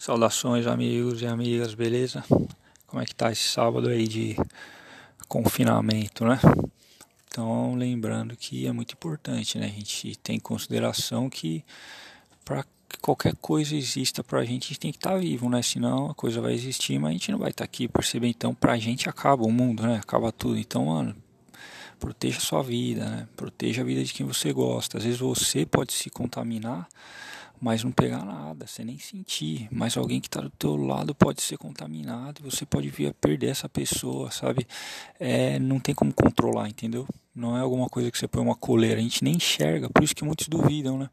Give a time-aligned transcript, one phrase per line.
[0.00, 2.24] Saudações amigos e amigas, beleza?
[2.86, 4.36] Como é que tá esse sábado aí de
[5.26, 6.38] confinamento, né?
[7.26, 9.66] Então, lembrando que é muito importante, né?
[9.66, 11.64] A gente tem em consideração que
[12.44, 15.60] para que qualquer coisa exista pra gente, a gente tem que estar tá vivo, né?
[15.62, 18.54] Senão a coisa vai existir, mas a gente não vai estar tá aqui, perceber então,
[18.54, 19.96] pra gente acaba o mundo, né?
[19.96, 20.60] Acaba tudo.
[20.60, 21.16] Então, mano,
[21.98, 23.28] proteja a sua vida, né?
[23.36, 24.98] Proteja a vida de quem você gosta.
[24.98, 26.88] Às vezes você pode se contaminar
[27.60, 29.68] mas não pegar nada, você nem sentir.
[29.70, 33.48] Mas alguém que está do teu lado pode ser contaminado você pode vir a perder
[33.48, 34.66] essa pessoa, sabe?
[35.18, 37.06] É, não tem como controlar, entendeu?
[37.34, 40.14] Não é alguma coisa que você põe uma coleira, a gente nem enxerga, por isso
[40.14, 41.08] que muitos duvidam, né?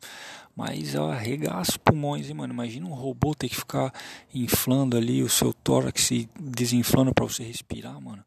[0.56, 2.54] Mas ó, arregaça os pulmões, hein, mano?
[2.54, 3.94] Imagina um robô ter que ficar
[4.34, 8.24] inflando ali o seu tórax e desinflando para você respirar, mano.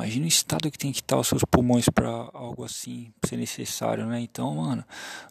[0.00, 4.06] Imagina o estado que tem que estar os seus pulmões para algo assim ser necessário,
[4.06, 4.18] né?
[4.18, 4.82] Então, mano,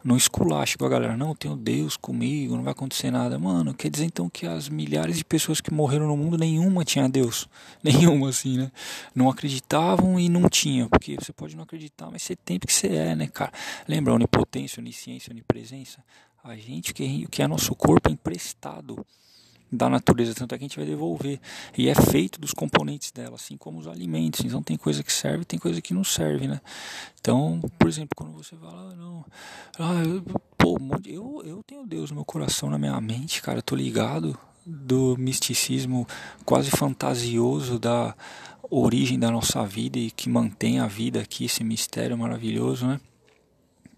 [0.03, 3.39] não esculache com a galera, não, tenho Deus comigo, não vai acontecer nada.
[3.39, 7.09] Mano, quer dizer então que as milhares de pessoas que morreram no mundo, nenhuma tinha
[7.09, 7.49] Deus.
[7.83, 8.71] Nenhuma, assim, né?
[9.15, 10.87] Não acreditavam e não tinha.
[10.87, 13.51] Porque você pode não acreditar, mas você tem porque você é, né, cara?
[13.87, 15.97] Lembra onipotência, onisciência, onipresença?
[16.43, 19.03] A gente, que, que é nosso corpo é emprestado
[19.71, 21.39] da natureza, tanto é que a gente vai devolver.
[21.77, 24.41] E é feito dos componentes dela, assim como os alimentos.
[24.41, 26.61] Então tem coisa que serve tem coisa que não serve, né?
[27.19, 29.25] Então, por exemplo, quando você fala, ah, não,
[29.77, 30.23] ah, eu,
[30.57, 34.37] pô, eu, eu tenho Deus no meu coração, na minha mente, cara, eu tô ligado
[34.65, 36.07] do misticismo
[36.45, 38.15] quase fantasioso da
[38.69, 42.99] origem da nossa vida e que mantém a vida aqui, esse mistério maravilhoso, né?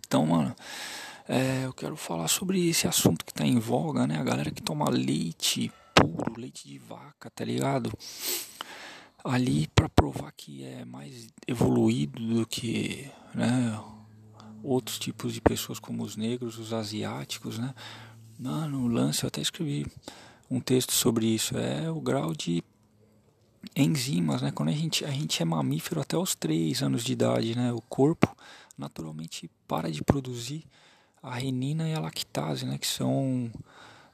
[0.07, 0.55] Então, mano,
[1.27, 4.17] é, eu quero falar sobre esse assunto que está em voga, né?
[4.17, 7.91] A galera que toma leite puro, leite de vaca, tá ligado?
[9.23, 13.79] Ali para provar que é mais evoluído do que, né?
[14.63, 17.73] Outros tipos de pessoas como os negros, os asiáticos, né?
[18.39, 19.85] Mano, o lance, eu até escrevi
[20.49, 21.57] um texto sobre isso.
[21.57, 22.63] É o grau de
[23.75, 24.51] enzimas, né?
[24.51, 27.71] Quando a gente, a gente é mamífero até os 3 anos de idade, né?
[27.71, 28.35] O corpo
[28.77, 30.65] naturalmente para de produzir
[31.21, 33.51] a renina e a lactase, né, que são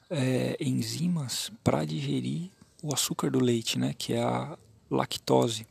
[0.09, 2.50] é, enzimas para digerir
[2.84, 4.57] o açúcar do leite, né, que é a
[4.90, 5.66] lactose.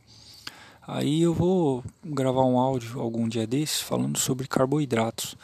[0.87, 5.35] Aí eu vou gravar um áudio algum dia desses falando sobre carboidratos,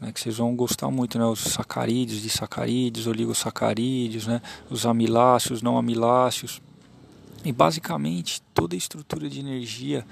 [0.00, 5.78] né, que vocês vão gostar muito, né, os sacarídeos, disacarídeos, oligosacarídeos, né, os amiláceos, não
[5.78, 6.60] amiláceos.
[7.44, 10.06] E basicamente toda a estrutura de energia,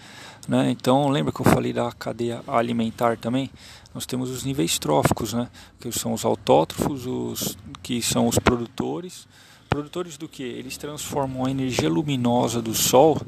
[0.48, 0.70] né?
[0.70, 3.50] Então lembra que eu falei da cadeia alimentar também?
[3.94, 5.48] Nós temos os níveis tróficos, né?
[5.78, 9.28] Que são os autótrofos, os que são os produtores.
[9.68, 10.42] Produtores do que?
[10.42, 13.20] Eles transformam a energia luminosa do sol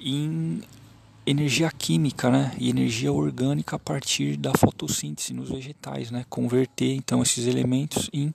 [0.00, 0.62] em
[1.26, 7.22] energia química, né, e energia orgânica a partir da fotossíntese nos vegetais, né, converter então
[7.22, 8.32] esses elementos em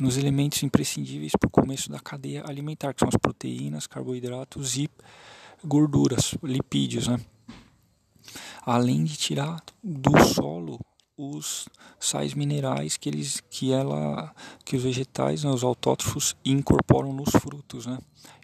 [0.00, 4.88] nos elementos imprescindíveis para o começo da cadeia alimentar, que são as proteínas, carboidratos e
[5.64, 7.20] gorduras, lipídios, né.
[8.62, 10.78] Além de tirar do solo
[11.16, 11.68] os
[11.98, 14.34] sais minerais que eles que ela
[14.64, 17.98] que os vegetais, né, os autótrofos incorporam nos frutos, né?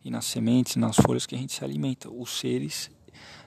[0.04, 2.10] E nas sementes, nas folhas que a gente se alimenta.
[2.10, 2.90] Os seres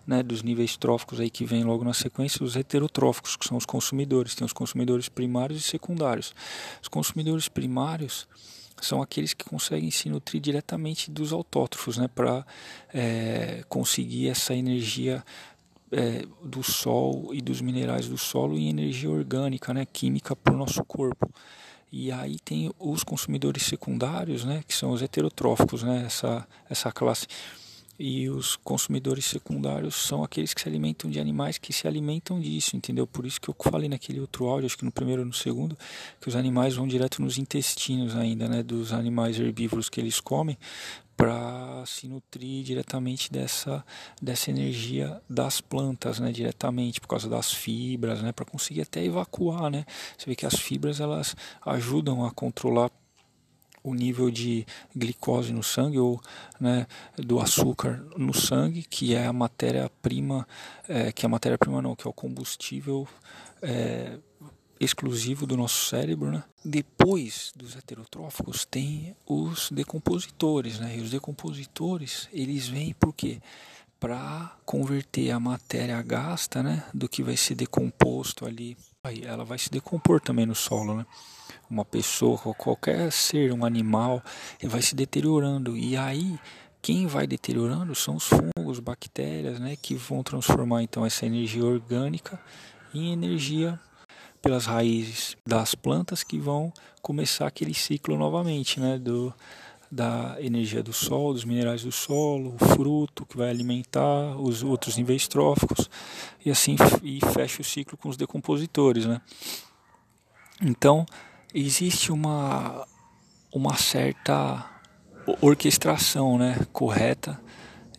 [0.06, 3.66] né, dos níveis tróficos aí que vem logo na sequência, os heterotróficos, que são os
[3.66, 4.36] consumidores.
[4.36, 6.34] Tem os consumidores primários e secundários.
[6.82, 8.28] Os consumidores primários
[8.82, 12.46] são aqueles que conseguem se nutrir diretamente dos autótrofos, né, para
[12.94, 15.24] é, conseguir essa energia
[15.92, 20.58] é, do sol e dos minerais do solo em energia orgânica, né, química para o
[20.58, 21.30] nosso corpo.
[21.92, 27.28] E aí tem os consumidores secundários, né, que são os heterotróficos, né, essa, essa classe
[28.00, 32.78] e os consumidores secundários são aqueles que se alimentam de animais que se alimentam disso,
[32.78, 33.06] entendeu?
[33.06, 35.78] Por isso que eu falei naquele outro áudio, acho que no primeiro ou no segundo,
[36.22, 40.58] que os animais vão direto nos intestinos ainda, né, dos animais herbívoros que eles comem,
[41.18, 43.86] para se nutrir diretamente dessa,
[44.22, 49.70] dessa energia das plantas, né, diretamente por causa das fibras, né, para conseguir até evacuar,
[49.70, 49.86] né.
[50.18, 51.36] Você vê que as fibras elas
[51.66, 52.90] ajudam a controlar
[53.84, 54.66] o nível de
[54.96, 56.22] glicose no sangue ou
[56.60, 60.48] né, do açúcar no sangue, que é a matéria-prima,
[60.88, 63.08] é, que é a matéria-prima não, que é o combustível
[63.62, 64.18] é,
[64.80, 66.32] exclusivo do nosso cérebro.
[66.32, 66.44] Né?
[66.64, 70.98] Depois dos heterotróficos tem os decompositores, né?
[70.98, 73.42] e os decompositores eles vêm por quê?
[74.00, 79.58] Para converter a matéria gasta, né, do que vai ser decomposto ali, aí ela vai
[79.58, 81.06] se decompor também no solo, né?
[81.70, 84.24] Uma pessoa, qualquer ser, um animal,
[84.64, 85.78] vai se deteriorando.
[85.78, 86.40] E aí,
[86.82, 92.40] quem vai deteriorando são os fungos, bactérias, né, que vão transformar então essa energia orgânica
[92.94, 93.80] em energia
[94.42, 96.72] pelas raízes das plantas que vão
[97.02, 98.98] começar aquele ciclo novamente, né?
[98.98, 99.34] Do,
[99.92, 104.96] da energia do solo, dos minerais do solo, o fruto que vai alimentar os outros
[104.98, 105.90] níveis tróficos
[106.46, 109.20] e assim e fecha o ciclo com os decompositores, né?
[110.62, 111.06] Então
[111.54, 112.88] existe uma
[113.52, 114.70] uma certa
[115.42, 117.40] orquestração, né, correta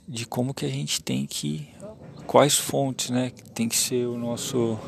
[0.07, 1.69] de como que a gente tem que
[2.27, 4.79] quais fontes, né, tem que ser o nosso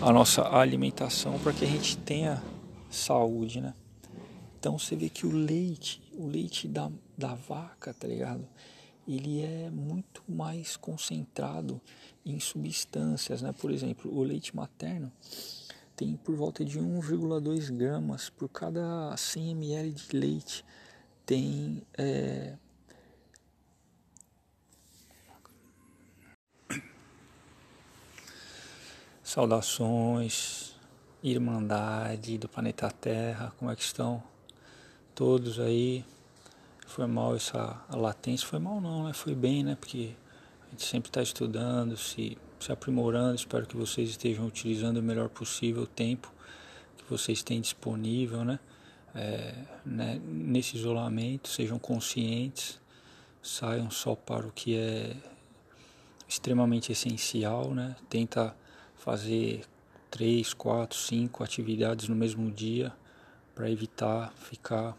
[0.00, 2.42] a nossa alimentação para que a gente tenha
[2.90, 3.74] saúde, né?
[4.58, 8.46] Então você vê que o leite, o leite da, da vaca, tá ligado?
[9.06, 11.80] Ele é muito mais concentrado
[12.24, 13.52] em substâncias, né?
[13.52, 15.12] Por exemplo, o leite materno
[15.96, 20.64] tem por volta de 1,2 gramas por cada 100 ml de leite.
[21.26, 22.56] Tem é,
[29.22, 30.74] saudações,
[31.22, 34.22] Irmandade do planeta Terra, como é que estão?
[35.14, 36.04] todos aí.
[36.86, 39.12] Foi mal essa latência, foi mal não, né?
[39.12, 39.76] Foi bem, né?
[39.78, 40.14] Porque
[40.66, 43.34] a gente sempre está estudando, se, se aprimorando.
[43.34, 46.32] Espero que vocês estejam utilizando o melhor possível o tempo
[46.96, 48.58] que vocês têm disponível, né?
[49.14, 50.20] É, né?
[50.24, 52.80] Nesse isolamento, sejam conscientes,
[53.42, 55.14] saiam só para o que é
[56.26, 57.94] extremamente essencial, né?
[58.08, 58.56] Tenta
[58.96, 59.66] fazer
[60.10, 62.92] três, quatro, cinco atividades no mesmo dia
[63.54, 64.96] para evitar ficar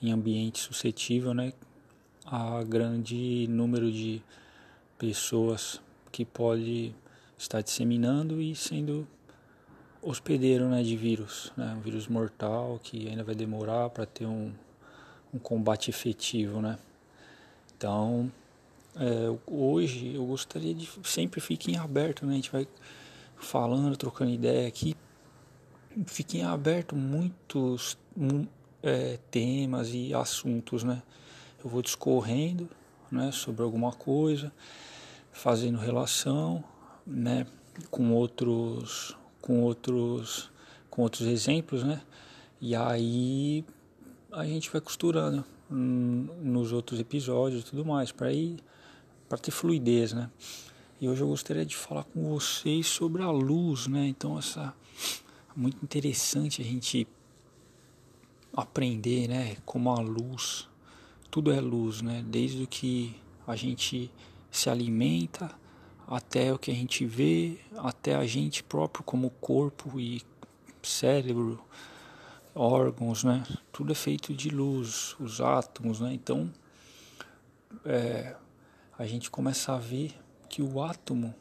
[0.00, 1.52] em ambiente suscetível né,
[2.24, 4.22] a grande número de
[4.96, 5.80] pessoas
[6.10, 6.94] que pode
[7.36, 9.06] estar disseminando e sendo
[10.02, 14.52] hospedeiro né, de vírus, né, um vírus mortal que ainda vai demorar para ter um,
[15.32, 16.60] um combate efetivo.
[16.60, 16.78] Né?
[17.76, 18.30] Então,
[18.96, 22.32] é, hoje eu gostaria de sempre fiquem aberto, né?
[22.32, 22.66] a gente vai
[23.36, 24.96] falando, trocando ideia aqui,
[26.06, 27.96] fiquem aberto muitos
[28.82, 31.02] é, temas e assuntos, né?
[31.62, 32.68] Eu vou discorrendo,
[33.10, 34.52] né, sobre alguma coisa,
[35.32, 36.62] fazendo relação,
[37.06, 37.46] né,
[37.90, 40.50] com outros, com outros,
[40.88, 42.02] com outros exemplos, né?
[42.60, 43.64] E aí
[44.30, 48.58] a gente vai costurando nos outros episódios e tudo mais, para ir
[49.28, 50.28] para ter fluidez, né?
[51.00, 54.08] E hoje eu gostaria de falar com vocês sobre a luz, né?
[54.08, 54.74] Então essa
[55.56, 57.06] muito interessante a gente
[58.52, 60.68] aprender, né, como a luz,
[61.30, 63.14] tudo é luz, né, desde que
[63.46, 64.10] a gente
[64.50, 65.50] se alimenta
[66.06, 70.22] até o que a gente vê, até a gente próprio como corpo e
[70.82, 71.62] cérebro,
[72.54, 76.52] órgãos, né, tudo é feito de luz, os átomos, né, então
[77.84, 78.34] é,
[78.98, 80.12] a gente começa a ver
[80.48, 81.34] que o átomo,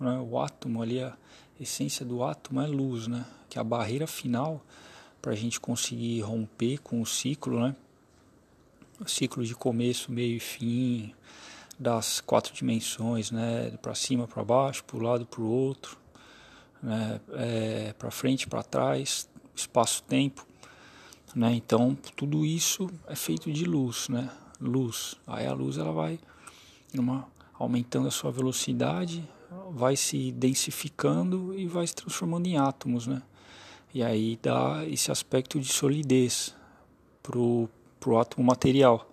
[0.00, 1.16] né, o átomo ali, a
[1.60, 4.64] essência do átomo é luz, né, que a barreira final
[5.24, 7.74] para a gente conseguir romper com o ciclo, né?
[9.00, 11.14] O ciclo de começo, meio e fim,
[11.84, 13.70] das quatro dimensões, né?
[13.82, 15.98] Para cima, para baixo, para o lado, para o outro,
[16.82, 17.20] né?
[17.34, 20.46] É, para frente, para trás, espaço-tempo,
[21.34, 21.52] né?
[21.54, 24.30] Então tudo isso é feito de luz, né?
[24.58, 25.14] Luz.
[25.26, 26.18] Aí a luz ela vai
[26.94, 29.22] uma, aumentando a sua velocidade,
[29.70, 33.22] vai se densificando e vai se transformando em átomos, né?
[33.92, 36.54] E aí dá esse aspecto de solidez
[37.22, 37.68] pro,
[38.00, 39.10] pro átomo material.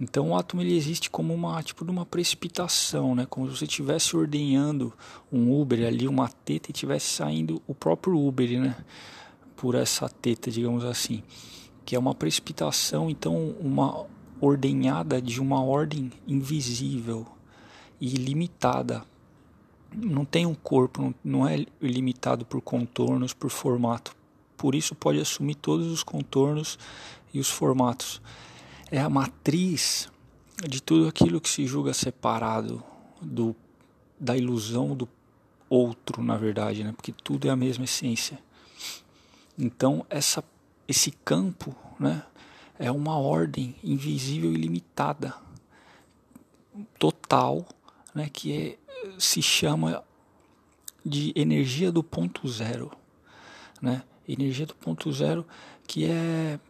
[0.00, 3.26] Então o átomo ele existe como uma tipo de uma precipitação, né?
[3.28, 4.92] Como se você estivesse ordenhando
[5.32, 8.76] um Uber ali, uma teta e estivesse saindo o próprio Uber, né?
[9.56, 11.22] Por essa teta, digamos assim,
[11.84, 14.06] que é uma precipitação, então uma
[14.40, 17.26] ordenhada de uma ordem invisível
[18.00, 19.04] e limitada
[19.94, 24.14] não tem um corpo, não é limitado por contornos, por formato.
[24.56, 26.78] Por isso pode assumir todos os contornos
[27.32, 28.20] e os formatos.
[28.94, 30.08] É a matriz
[30.68, 32.80] de tudo aquilo que se julga separado
[33.20, 33.56] do,
[34.20, 35.08] da ilusão do
[35.68, 36.92] outro, na verdade, né?
[36.92, 38.38] porque tudo é a mesma essência.
[39.58, 40.44] Então, essa,
[40.86, 42.22] esse campo né,
[42.78, 45.34] é uma ordem invisível e limitada,
[46.96, 47.66] total,
[48.14, 48.78] né, que é
[49.18, 50.04] se chama
[51.04, 52.92] de energia do ponto zero,
[53.82, 54.04] né?
[54.28, 55.44] Energia do ponto zero
[55.84, 56.60] que é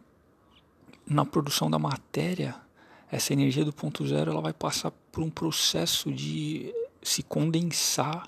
[1.07, 2.55] na produção da matéria,
[3.11, 8.27] essa energia do ponto zero ela vai passar por um processo de se condensar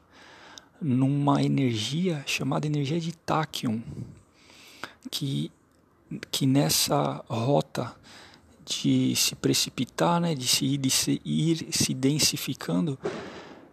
[0.79, 3.79] numa energia chamada energia de tachyon,
[5.09, 5.51] que,
[6.29, 7.95] que nessa rota
[8.63, 12.99] de se precipitar, né, de se ir, de se ir se densificando,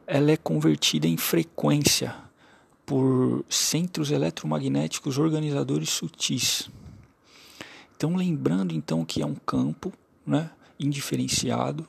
[0.07, 2.15] ela é convertida em frequência
[2.87, 6.71] por centros eletromagnéticos organizadores sutis.
[8.05, 9.91] Então, lembrando então que é um campo,
[10.27, 11.89] né, indiferenciado,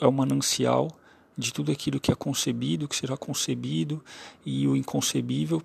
[0.00, 0.88] é um manancial
[1.36, 4.00] de tudo aquilo que é concebido, que será concebido
[4.46, 5.60] e o inconcebível.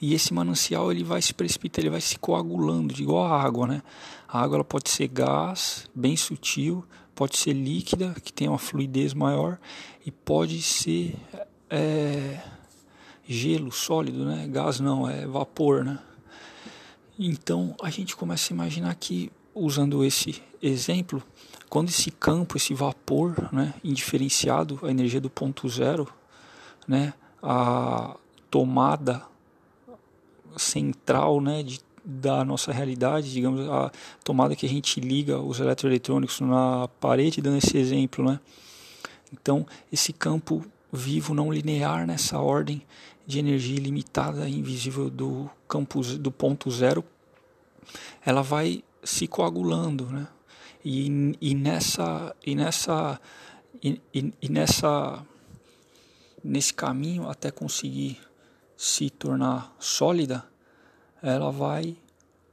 [0.00, 3.82] E esse manancial ele vai se precipitar, ele vai se coagulando, igual a água, né?
[4.28, 6.84] A água ela pode ser gás, bem sutil,
[7.16, 9.58] pode ser líquida, que tem uma fluidez maior,
[10.06, 11.16] e pode ser
[11.68, 12.40] é,
[13.26, 14.46] gelo sólido, né?
[14.46, 15.98] Gás não, é vapor, né?
[17.18, 21.22] Então a gente começa a imaginar que, usando esse exemplo,
[21.68, 26.06] quando esse campo, esse vapor, né, indiferenciado, a energia do ponto zero,
[26.86, 28.16] né, a
[28.50, 29.22] tomada
[30.56, 33.90] central, né, de, da nossa realidade, digamos, a
[34.22, 38.38] tomada que a gente liga os eletroeletrônicos na parede, dando esse exemplo, né.
[39.32, 42.82] Então, esse campo vivo não linear nessa ordem
[43.26, 47.04] de energia ilimitada invisível do campo do ponto zero,
[48.24, 50.26] ela vai se coagulando, né?
[50.84, 53.20] E, e nessa e nessa
[53.82, 55.24] e, e, e nessa
[56.42, 58.18] nesse caminho até conseguir
[58.76, 60.46] se tornar sólida,
[61.22, 61.96] ela vai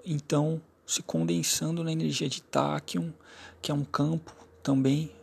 [0.05, 3.11] então se condensando na energia de Tachyon,
[3.61, 5.14] que é um campo também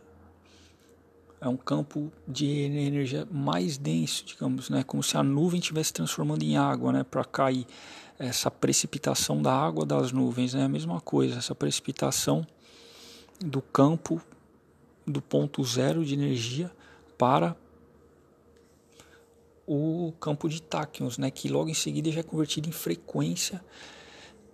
[1.43, 6.41] é um campo de energia mais denso, digamos, né, como se a nuvem estivesse transformando
[6.41, 7.67] em água, né, para cair
[8.17, 12.47] essa precipitação da água das nuvens, né, a mesma coisa, essa precipitação
[13.43, 14.21] do campo
[15.05, 16.71] do ponto zero de energia
[17.17, 17.57] para
[19.67, 23.61] o campo de táquions, né, que logo em seguida já é convertido em frequência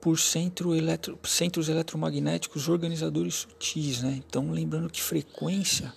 [0.01, 4.01] por centro eletro, centros eletromagnéticos organizadores sutis.
[4.01, 4.21] Né?
[4.25, 5.93] Então, lembrando que frequência,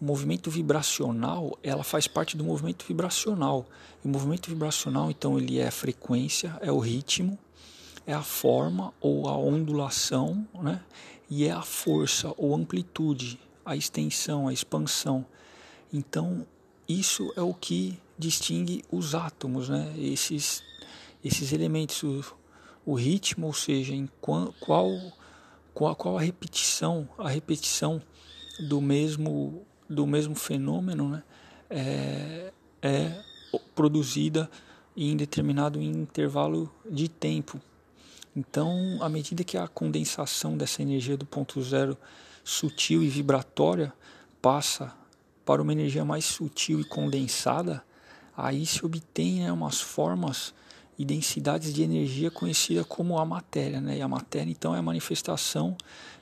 [0.00, 3.66] o movimento vibracional, ela faz parte do movimento vibracional.
[4.04, 7.38] E o movimento vibracional, então, ele é a frequência, é o ritmo,
[8.06, 10.80] é a forma ou a ondulação, né?
[11.28, 15.26] e é a força ou amplitude, a extensão, a expansão.
[15.92, 16.46] Então,
[16.88, 19.92] isso é o que distingue os átomos, né?
[19.98, 20.62] esses,
[21.24, 22.24] esses elementos, o,
[22.86, 24.90] o ritmo, ou seja, em qual, qual,
[25.74, 28.00] qual a repetição, a repetição
[28.60, 31.22] do mesmo, do mesmo fenômeno né?
[31.70, 32.52] é,
[32.82, 33.20] é
[33.74, 34.50] produzida
[34.96, 37.60] em determinado intervalo de tempo.
[38.34, 41.96] Então, à medida que a condensação dessa energia do ponto zero
[42.44, 43.92] sutil e vibratória
[44.40, 44.92] passa
[45.44, 47.82] para uma energia mais sutil e condensada,
[48.36, 50.54] aí se obtém né, umas formas
[50.98, 53.80] e densidades de energia conhecida como a matéria.
[53.80, 53.98] Né?
[53.98, 55.76] E a matéria, então, é a manifestação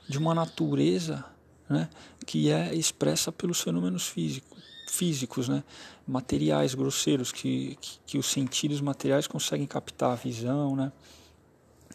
[0.07, 1.25] de uma natureza
[1.69, 1.89] né,
[2.27, 5.63] que é expressa pelos fenômenos físicos, físicos né?
[6.05, 10.91] materiais grosseiros, que, que, que os sentidos materiais conseguem captar a visão, né?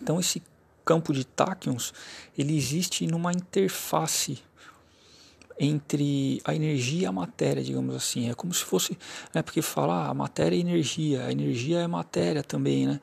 [0.00, 0.42] Então esse
[0.84, 1.92] campo de táquions
[2.36, 4.42] ele existe numa interface
[5.60, 8.30] entre a energia e a matéria, digamos assim.
[8.30, 8.98] É como se fosse,
[9.34, 13.00] né, porque falar ah, a matéria é energia, a energia é matéria também, né?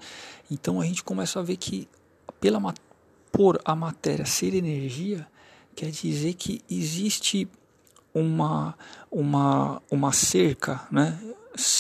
[0.50, 1.88] Então a gente começa a ver que
[2.42, 2.60] pela
[3.32, 5.28] por a matéria ser energia,
[5.80, 7.48] quer dizer que existe
[8.14, 8.76] uma
[9.10, 11.18] uma uma cerca, né?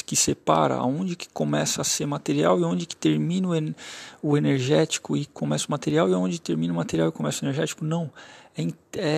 [0.05, 3.47] que separa onde que começa a ser material e onde que termina
[4.21, 7.85] o energético e começa o material e onde termina o material e começa o energético
[7.85, 8.11] não
[8.57, 8.67] é,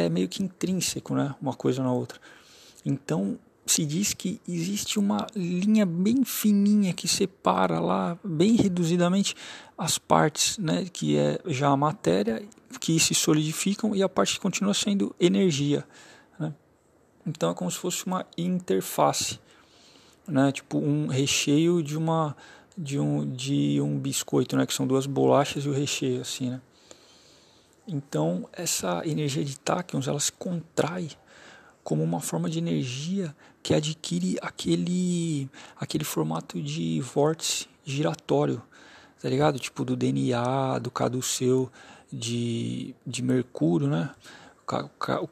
[0.06, 2.20] é meio que intrínseco né uma coisa na outra
[2.86, 9.36] então se diz que existe uma linha bem fininha que separa lá bem reduzidamente
[9.76, 12.44] as partes né que é já a matéria
[12.80, 15.86] que se solidificam e a parte que continua sendo energia
[16.40, 16.54] né?
[17.26, 19.40] então é como se fosse uma interface
[20.28, 20.52] né?
[20.52, 22.36] Tipo um recheio de uma
[22.78, 24.66] de um de um biscoito, né?
[24.66, 26.62] Que são duas bolachas e o recheio assim, né?
[27.88, 31.10] Então essa energia de táquions ela se contrai
[31.84, 38.62] como uma forma de energia que adquire aquele aquele formato de vórtice giratório,
[39.22, 39.60] tá ligado?
[39.60, 41.72] Tipo do DNA, do caduceu
[42.12, 44.12] de, de Mercúrio, né?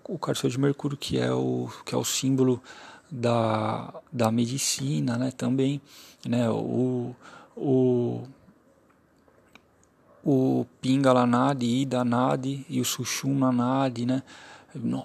[0.07, 2.61] O caduceu de Mercúrio que é o que é o símbolo
[3.09, 5.81] da, da medicina, né, também,
[6.27, 7.15] né, o,
[7.55, 8.23] o,
[10.23, 14.23] o Pingala Nadi, Ida Nadi e o Sushumna Nadi, né,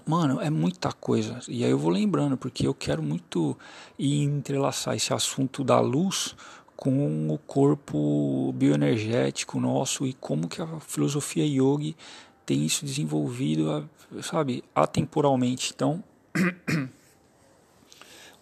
[0.06, 1.40] Mano, é muita coisa.
[1.48, 3.56] E aí eu vou lembrando, porque eu quero muito
[3.98, 6.36] entrelaçar esse assunto da luz
[6.76, 11.96] com o corpo bioenergético nosso e como que a filosofia yogi
[12.44, 13.88] tem isso desenvolvido,
[14.22, 15.72] sabe, atemporalmente.
[15.74, 16.02] Então,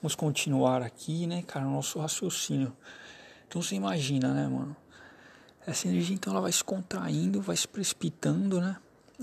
[0.03, 2.77] Vamos continuar aqui, né, cara, nosso raciocínio.
[3.47, 4.75] Então você imagina, né, mano?
[5.65, 8.77] Essa energia então ela vai se contraindo, vai se precipitando, né?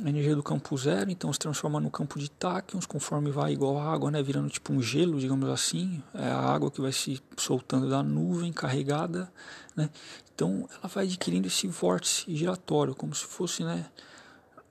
[0.04, 3.78] A energia do campo zero, então se transforma no campo de táquions, conforme vai igual
[3.78, 7.22] a água, né, virando tipo um gelo, digamos assim, é a água que vai se
[7.38, 9.32] soltando da nuvem carregada,
[9.76, 9.90] né?
[10.34, 13.88] Então ela vai adquirindo esse vórtice giratório, como se fosse, né,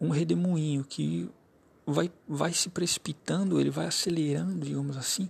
[0.01, 1.29] um redemoinho que
[1.87, 5.29] vai vai se precipitando, ele vai acelerando, digamos assim,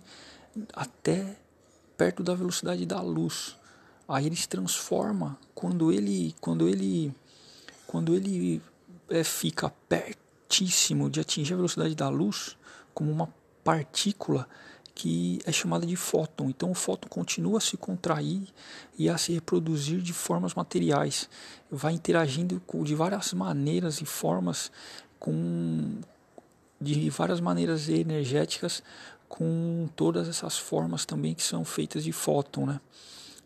[0.74, 1.38] até
[1.96, 3.56] perto da velocidade da luz.
[4.06, 7.12] Aí ele se transforma quando ele quando ele
[7.86, 8.62] quando ele
[9.08, 12.56] é, fica pertíssimo de atingir a velocidade da luz
[12.94, 14.48] como uma partícula
[14.94, 16.50] que é chamada de fóton.
[16.50, 18.48] Então o fóton continua a se contrair
[18.98, 21.30] e a se reproduzir de formas materiais,
[21.70, 24.72] vai interagindo de várias maneiras e formas
[25.18, 26.00] com
[26.80, 28.82] de várias maneiras energéticas
[29.28, 32.80] com todas essas formas também que são feitas de fóton, né?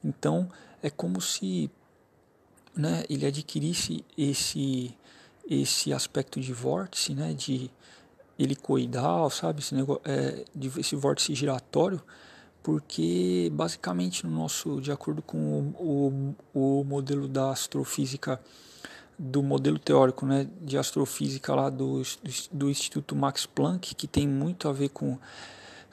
[0.02, 0.48] Então
[0.82, 1.70] é como se
[2.74, 4.94] né, ele adquirisse esse
[5.48, 7.70] esse aspecto de vórtice, né, de
[8.38, 12.00] helicoidal, sabe, esse, negócio, é, de, esse vórtice giratório,
[12.62, 18.40] porque basicamente no nosso, de acordo com o, o, o modelo da astrofísica,
[19.18, 22.02] do modelo teórico né, de astrofísica lá do,
[22.50, 25.18] do Instituto Max Planck, que tem muito a ver com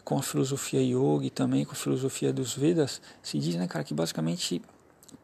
[0.09, 3.83] com a filosofia yoga e também com a filosofia dos Vedas, se diz, né, cara,
[3.83, 4.59] que basicamente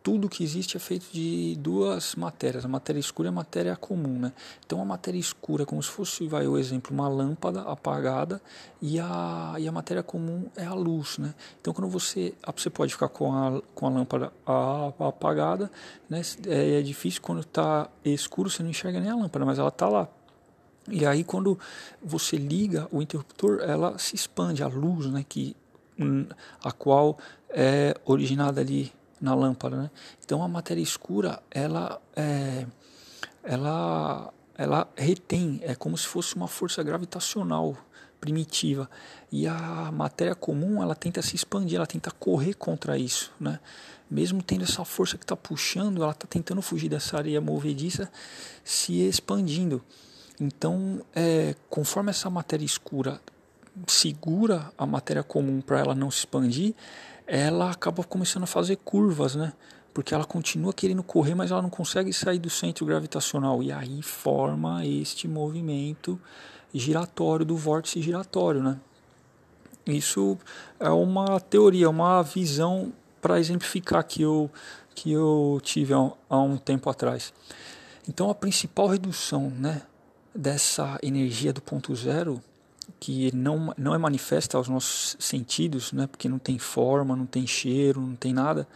[0.02, 4.20] tudo que existe é feito de duas matérias, a matéria escura e a matéria comum,
[4.20, 4.34] né?
[4.66, 8.42] Então a matéria escura é como se fosse, vai o exemplo, uma lâmpada apagada
[8.82, 11.34] e a, e a matéria comum é a luz, né?
[11.60, 14.32] Então quando você, você pode ficar com a, com a lâmpada
[15.00, 15.72] apagada,
[16.10, 16.22] né?
[16.48, 19.90] É, é difícil quando está escuro você não enxerga nem a lâmpada, mas ela está
[19.90, 20.08] lá.
[20.88, 21.58] E aí quando
[22.02, 25.26] você liga o interruptor, ela se expande, a luz, né?
[25.28, 25.56] Que,
[26.00, 26.28] hum,
[26.64, 27.18] a qual
[27.50, 28.94] é originada ali
[29.26, 29.92] na lâmpada, né?
[30.24, 32.66] Então a matéria escura, ela é,
[33.44, 37.76] ela ela retém, é como se fosse uma força gravitacional
[38.22, 38.90] primitiva.
[39.30, 43.60] E a matéria comum, ela tenta se expandir, ela tenta correr contra isso, né?
[44.10, 48.10] Mesmo tendo essa força que está puxando, ela está tentando fugir dessa areia movediça,
[48.64, 49.84] se expandindo.
[50.40, 53.20] Então, é, conforme essa matéria escura
[53.88, 56.74] segura a matéria comum para ela não se expandir,
[57.28, 59.54] ela acaba começando a fazer curvas, né?
[59.94, 63.64] Porque ela continua querendo correr, mas ela não consegue sair do centro gravitacional.
[63.64, 66.20] E aí forma este movimento
[66.74, 68.78] giratório do vórtice giratório, né?
[69.86, 70.38] Isso
[70.80, 74.50] é uma teoria, uma visão para exemplificar que eu,
[74.94, 77.34] que eu tive há, há um tempo atrás.
[78.08, 79.84] Então a principal redução né,
[80.34, 82.42] dessa energia do ponto zero
[83.00, 87.46] que não, não é manifesta aos nossos sentidos, né, porque não tem forma, não tem
[87.46, 88.68] cheiro, não tem nada,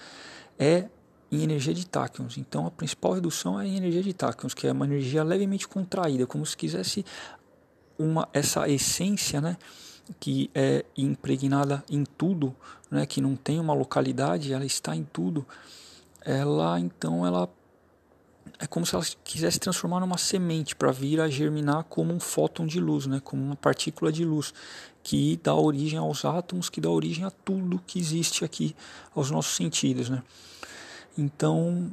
[0.58, 0.88] é
[1.32, 2.38] em energia de táquions.
[2.38, 6.26] Então a principal redução é em energia de táquions, que é uma energia levemente contraída,
[6.26, 7.06] como se quisesse
[7.98, 9.58] uma essa essência, né,
[10.20, 12.56] que é impregnada em tudo,
[12.90, 15.46] né, que não tem uma localidade, ela está em tudo.
[16.26, 17.50] Ela então ela
[18.60, 22.68] é como se ela quisesse transformar numa semente para vir a germinar como um fóton
[22.68, 24.54] de luz, né, como uma partícula de luz
[25.02, 28.76] que dá origem aos átomos, que dá origem a tudo que existe aqui,
[29.16, 30.22] aos nossos sentidos, né?
[31.18, 31.90] Então,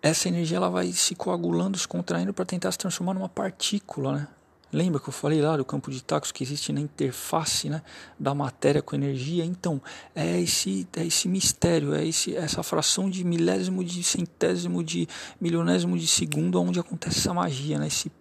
[0.00, 4.28] essa energia ela vai se coagulando, se contraindo para tentar se transformar numa partícula, né?
[4.72, 7.82] Lembra que eu falei lá do campo de tacos que existe na interface né,
[8.18, 9.44] da matéria com energia?
[9.44, 9.82] Então,
[10.14, 15.08] é esse, é esse mistério, é esse, essa fração de milésimo, de centésimo, de
[15.40, 18.12] milionésimo de segundo onde acontece essa magia, né, esse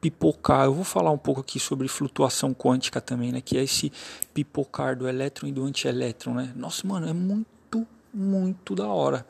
[0.00, 0.64] pipocar.
[0.64, 3.92] Eu vou falar um pouco aqui sobre flutuação quântica também, né, que é esse
[4.32, 6.32] pipocar do elétron e do antielétron.
[6.32, 6.52] Né?
[6.56, 9.26] Nossa, mano, é muito, muito da hora.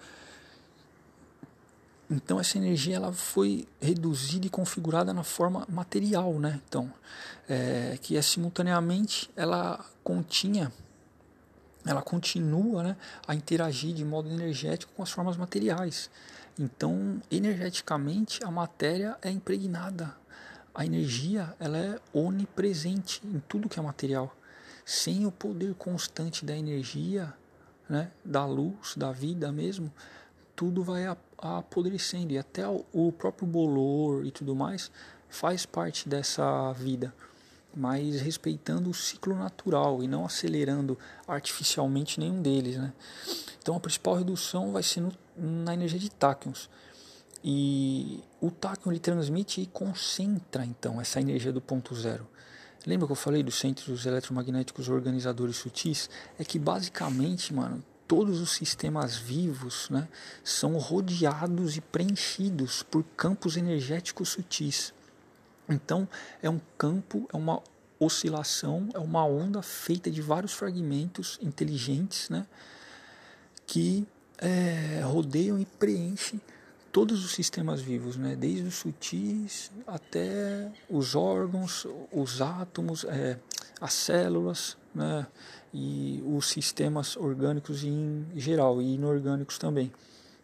[2.10, 6.60] Então essa energia ela foi reduzida e configurada na forma material, né?
[6.66, 6.92] Então,
[7.48, 10.72] é, que é simultaneamente ela continha,
[11.86, 12.96] ela continua, né,
[13.26, 16.10] a interagir de modo energético com as formas materiais.
[16.58, 20.14] Então, energeticamente a matéria é impregnada.
[20.74, 24.36] A energia ela é onipresente em tudo que é material.
[24.84, 27.32] Sem o poder constante da energia,
[27.88, 29.92] né, da luz, da vida mesmo,
[30.60, 31.06] tudo vai
[31.38, 34.90] apodrecendo e até o próprio bolor e tudo mais
[35.26, 37.14] faz parte dessa vida,
[37.74, 42.92] mas respeitando o ciclo natural e não acelerando artificialmente nenhum deles, né?
[43.62, 46.68] Então a principal redução vai ser no, na energia de táquions.
[47.42, 52.28] E o táquion ele transmite e concentra então essa energia do ponto zero.
[52.86, 56.10] Lembra que eu falei dos centros eletromagnéticos organizadores sutis?
[56.38, 60.08] É que basicamente, mano, todos os sistemas vivos né,
[60.42, 64.92] são rodeados e preenchidos por campos energéticos sutis.
[65.68, 66.08] Então,
[66.42, 67.62] é um campo, é uma
[68.00, 72.48] oscilação, é uma onda feita de vários fragmentos inteligentes né,
[73.64, 74.04] que
[74.38, 76.40] é, rodeiam e preenchem
[76.90, 78.34] todos os sistemas vivos, né?
[78.34, 83.38] desde os sutis até os órgãos, os átomos, é,
[83.80, 85.26] as células né?
[85.72, 89.92] e os sistemas orgânicos em geral e inorgânicos também.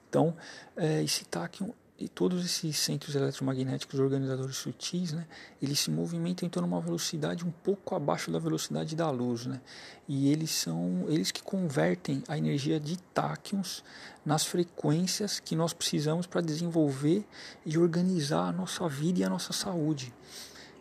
[0.09, 0.35] Então,
[0.77, 5.27] é, esse táquion e todos esses centros eletromagnéticos organizadores sutis, né,
[5.63, 9.61] eles se movimentam então numa velocidade um pouco abaixo da velocidade da luz, né?
[10.07, 13.83] E eles são eles que convertem a energia de táquions
[14.25, 17.25] nas frequências que nós precisamos para desenvolver
[17.65, 20.13] e organizar a nossa vida e a nossa saúde.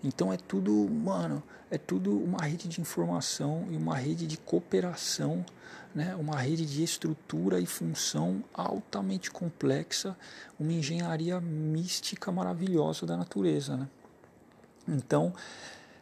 [0.06, 1.42] Então é tudo, mano,
[1.72, 5.44] é tudo uma rede de informação e uma rede de cooperação,
[5.96, 6.16] né?
[6.16, 10.16] uma rede de estrutura e função altamente complexa,
[10.60, 13.78] uma engenharia mística maravilhosa da natureza.
[13.78, 13.88] Né?
[14.88, 15.34] Então,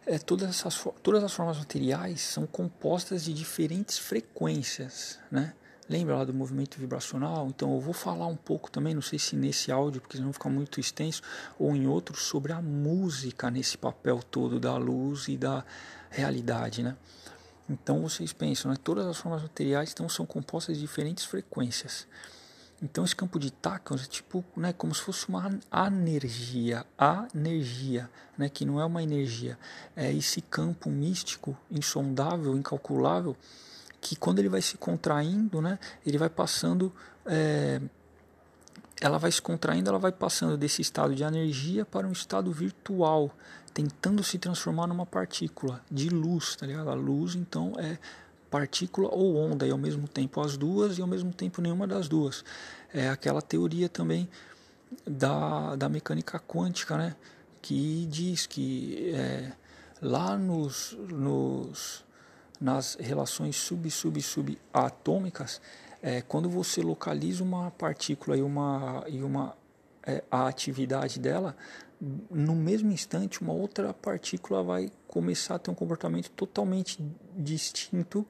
[0.06, 5.54] é, todas, essas, todas as formas materiais são compostas de diferentes frequências, né?
[5.90, 7.48] Lembra lá do movimento vibracional?
[7.48, 10.50] Então eu vou falar um pouco também, não sei se nesse áudio, porque senão fica
[10.50, 11.22] muito extenso,
[11.60, 15.66] ou em outro, sobre a música nesse papel todo da luz e da
[16.10, 16.96] realidade, né?
[17.70, 18.78] Então vocês pensam, né?
[18.82, 22.08] todas as formas materiais então, são compostas de diferentes frequências.
[22.82, 28.10] Então esse campo de táquions é tipo, né, como se fosse uma energia, a energia,
[28.38, 29.58] né, que não é uma energia,
[29.96, 33.38] é esse campo místico, insondável, incalculável,
[34.04, 36.94] que quando ele vai se contraindo, né, ele vai passando,
[37.26, 37.82] é,
[39.00, 43.32] ela vai se contraindo, ela vai passando desse estado de energia para um estado virtual,
[43.74, 46.90] tentando se transformar numa partícula de luz, tá ligado?
[46.90, 47.98] A luz, então, é
[48.52, 52.08] partícula ou onda, e ao mesmo tempo as duas, e ao mesmo tempo nenhuma das
[52.08, 52.44] duas.
[52.94, 54.30] É aquela teoria também
[55.08, 57.16] da, da mecânica quântica, né?
[57.62, 59.54] Que diz que é,
[60.02, 62.04] lá nos, nos
[62.64, 65.62] nas relações sub-sub-subatômicas,
[66.02, 69.54] é, quando você localiza uma partícula e uma, e uma
[70.08, 71.58] é, a atividade dela,
[72.32, 77.04] no mesmo instante uma outra partícula vai começar a ter um comportamento totalmente
[77.36, 78.26] distinto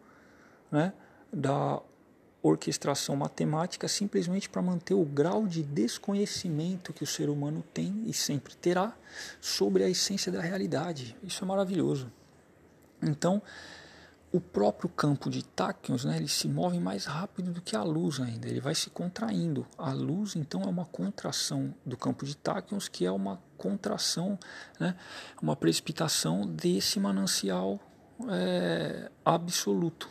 [0.72, 0.94] né,
[1.32, 1.80] da
[2.42, 8.14] orquestração matemática simplesmente para manter o grau de desconhecimento que o ser humano tem e
[8.14, 8.96] sempre terá
[9.40, 11.16] sobre a essência da realidade.
[11.24, 12.12] Isso é maravilhoso.
[13.00, 13.40] Então,
[14.34, 18.20] o próprio campo de táquions, né, ele se move mais rápido do que a luz
[18.20, 19.64] ainda, ele vai se contraindo.
[19.78, 24.38] A luz, então, é uma contração do campo de táquions, que é uma contração,
[24.80, 24.96] né,
[25.40, 27.80] uma precipitação desse manancial
[28.28, 30.10] é, absoluto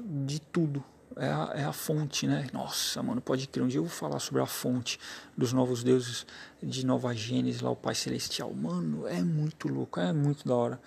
[0.00, 0.82] de tudo.
[1.14, 2.46] É a, é a fonte, né?
[2.52, 3.64] Nossa, mano, pode crer.
[3.64, 5.00] Um dia eu vou falar sobre a fonte
[5.36, 6.24] dos novos deuses
[6.62, 8.54] de Nova Gênesis, lá o Pai Celestial.
[8.54, 10.80] Mano, é muito louco, é muito da hora.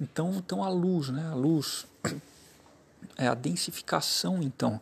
[0.00, 1.28] Então, então a luz, né?
[1.30, 1.86] A luz
[3.16, 4.80] é a densificação, então,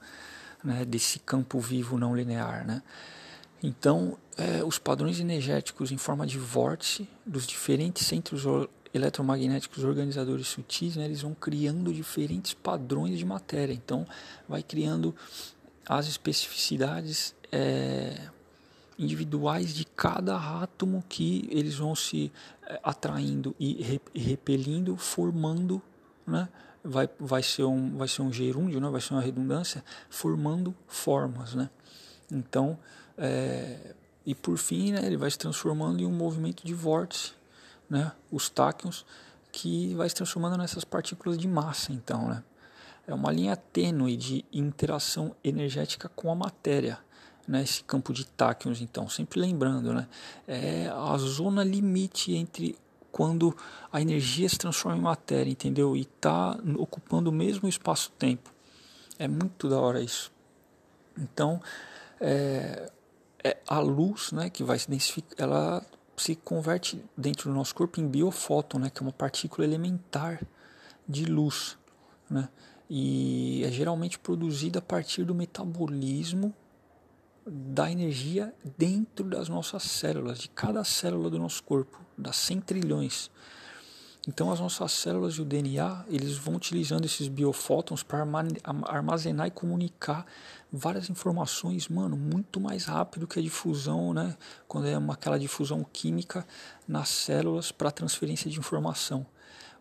[0.63, 2.83] né, desse campo vivo não linear, né?
[3.63, 8.45] Então, é, os padrões energéticos em forma de vórtice dos diferentes centros
[8.93, 13.73] eletromagnéticos organizadores sutis, né, eles vão criando diferentes padrões de matéria.
[13.73, 14.07] Então,
[14.49, 15.15] vai criando
[15.89, 18.29] as especificidades é,
[18.99, 22.33] individuais de cada átomo que eles vão se
[22.67, 25.83] é, atraindo e repelindo, formando,
[26.27, 26.49] né?
[26.83, 28.89] vai, vai, ser um, vai ser um gerúndio, né?
[28.89, 31.55] vai ser uma redundância, formando formas.
[31.55, 31.69] Né?
[32.31, 32.79] Então,
[33.19, 37.33] é, e por fim, né, ele vai se transformando em um movimento de vórtice,
[37.89, 38.13] né?
[38.31, 39.05] os táquions,
[39.53, 41.93] que vai se transformando nessas partículas de massa.
[41.93, 42.43] Então, né?
[43.07, 46.99] é uma linha tênue de interação energética com a matéria
[47.47, 50.09] né, esse campo de táquions, então, sempre lembrando, né,
[50.47, 52.77] é a zona limite entre
[53.13, 53.57] quando
[53.91, 55.97] a energia se transforma em matéria, entendeu?
[55.97, 58.53] E está ocupando o mesmo espaço-tempo.
[59.19, 60.31] É muito da hora isso.
[61.17, 61.59] Então,
[62.21, 62.91] é,
[63.43, 68.01] é a luz, né, que vai se densificar, ela se converte dentro do nosso corpo
[68.01, 70.43] em biofóton, né, que é uma partícula elementar
[71.09, 71.79] de luz,
[72.29, 72.49] né?
[72.89, 76.55] E é geralmente produzida a partir do metabolismo
[77.47, 83.31] da energia dentro das nossas células, de cada célula do nosso corpo, das 100 trilhões.
[84.29, 88.27] Então as nossas células e o DNA, eles vão utilizando esses biofótons para
[88.85, 90.27] armazenar e comunicar
[90.73, 94.37] várias informações, mano, muito mais rápido que a difusão, né?
[94.67, 96.45] Quando é uma, aquela difusão química
[96.89, 99.25] nas células para transferência de informação.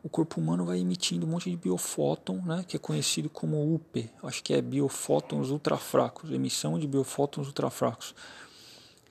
[0.06, 4.08] O corpo humano vai emitindo um monte de biofóton, né, que é conhecido como UP,
[4.22, 8.14] acho que é biofótons ultrafracos, emissão de biofótons ultrafracos,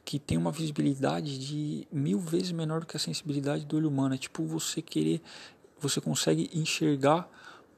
[0.05, 4.15] que tem uma visibilidade de mil vezes menor do que a sensibilidade do olho humano.
[4.15, 5.21] É tipo você querer,
[5.81, 7.29] você consegue enxergar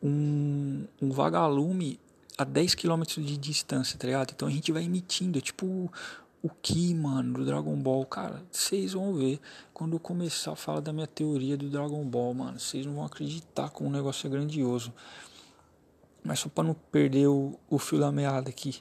[0.02, 1.98] um, um vagalume
[2.37, 4.33] a 10 km de distância, tá ligado?
[4.37, 5.90] Então a gente vai emitindo, é tipo
[6.46, 8.06] o Ki, mano, do Dragon Ball.
[8.06, 9.40] Cara, vocês vão ver
[9.74, 12.61] quando eu começar a falar da minha teoria do Dragon Ball, mano.
[12.61, 14.92] Vocês não vão acreditar como o negócio é grandioso.
[16.22, 18.76] Mas só para não perder o, o fio da meada aqui.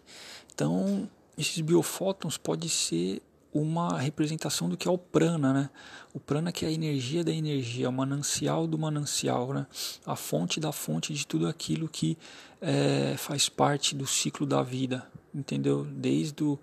[0.54, 3.20] Então, esses biofótons pode ser
[3.52, 5.70] uma representação do que é o prana, né?
[6.14, 9.66] O prana que é a energia da energia, o manancial do manancial, né?
[10.06, 12.16] A fonte da fonte de tudo aquilo que
[12.62, 15.84] é, faz parte do ciclo da vida, entendeu?
[15.84, 16.60] Desde o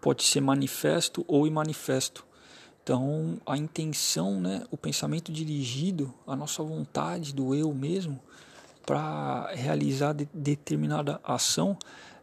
[0.00, 2.24] pode ser manifesto ou imanifesto.
[2.82, 8.18] Então, a intenção, né, o pensamento dirigido, a nossa vontade do eu mesmo
[8.86, 11.76] para realizar de, determinada ação,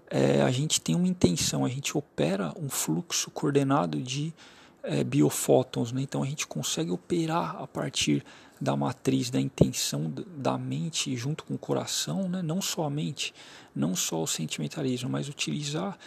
[0.09, 4.33] é, a gente tem uma intenção, a gente opera um fluxo coordenado de
[4.81, 6.01] é, biofótons, né?
[6.01, 8.23] então a gente consegue operar a partir
[8.59, 12.41] da matriz da intenção da mente junto com o coração, né?
[12.41, 13.33] não só a mente,
[13.75, 15.97] não só o sentimentalismo, mas utilizar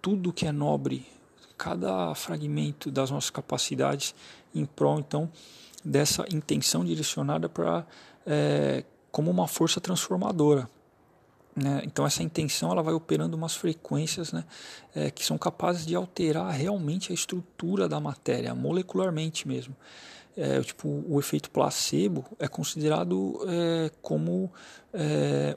[0.00, 1.06] tudo que é nobre,
[1.56, 4.14] cada fragmento das nossas capacidades
[4.54, 5.28] em prol então
[5.84, 7.86] dessa intenção direcionada para
[8.26, 10.68] é, como uma força transformadora.
[11.56, 11.82] Né?
[11.84, 14.44] Então essa intenção ela vai operando umas frequências né,
[14.94, 19.74] é, que são capazes de alterar realmente a estrutura da matéria, molecularmente mesmo.
[20.36, 23.40] É, tipo, o efeito placebo é considerado
[24.00, 24.52] como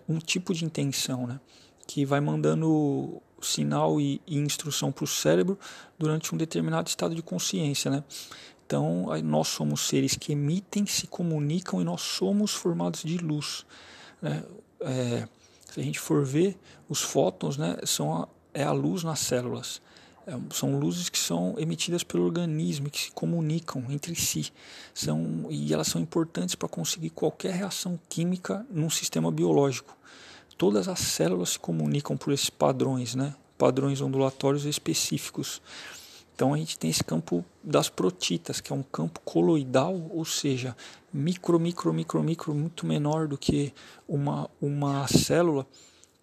[0.10, 1.40] um tipo de intenção, né?
[1.86, 5.58] que vai mandando sinal e, e instrução para o cérebro
[5.98, 8.04] durante um determinado estado de consciência, né?
[8.72, 13.66] Então, nós somos seres que emitem, se comunicam e nós somos formados de luz.
[14.22, 14.42] Né?
[14.80, 15.28] É,
[15.70, 19.82] se a gente for ver, os fótons né, são a, é a luz nas células.
[20.26, 24.54] É, são luzes que são emitidas pelo organismo que se comunicam entre si.
[24.94, 29.98] São, e elas são importantes para conseguir qualquer reação química num sistema biológico
[30.62, 33.34] todas as células se comunicam por esses padrões, né?
[33.58, 35.60] padrões ondulatórios específicos.
[36.36, 40.78] Então a gente tem esse campo das protitas, que é um campo coloidal, ou seja,
[41.12, 43.74] micro, micro, micro, micro, muito menor do que
[44.08, 45.66] uma, uma célula,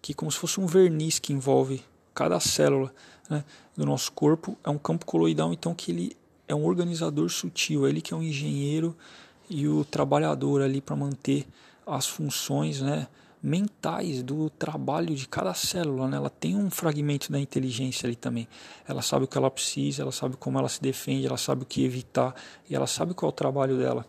[0.01, 1.83] que como se fosse um verniz que envolve
[2.15, 2.93] cada célula
[3.29, 3.43] né,
[3.75, 4.57] do nosso corpo.
[4.63, 8.21] É um campo coloidal, então, que ele é um organizador sutil, ele que é o
[8.21, 8.95] um engenheiro
[9.49, 11.45] e o trabalhador ali para manter
[11.85, 13.05] as funções, né?
[13.41, 16.17] Mentais do trabalho de cada célula, né?
[16.17, 18.47] Ela tem um fragmento da inteligência ali também.
[18.87, 21.65] Ela sabe o que ela precisa, ela sabe como ela se defende, ela sabe o
[21.65, 22.35] que evitar
[22.69, 24.05] e ela sabe qual é o trabalho dela.